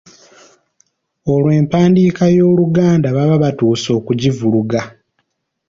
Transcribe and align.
Olwo 1.31 1.49
empandiika 1.59 2.23
y'Oluganda 2.37 3.07
baba 3.17 3.35
batuuse 3.43 3.89
okugivuluga. 3.99 4.79